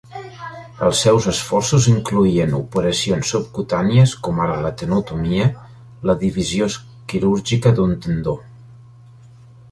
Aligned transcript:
Els 0.85 0.99
seus 1.05 1.25
esforços 1.31 1.83
incloïen 1.89 2.55
operacions 2.59 3.33
subcutànies 3.35 4.13
com 4.27 4.41
ara 4.45 4.55
la 4.63 4.71
tenotomia, 4.79 5.45
la 6.11 6.15
divisió 6.23 6.71
quirúrgica 7.13 7.75
d'un 7.81 7.93
tendó. 8.07 8.35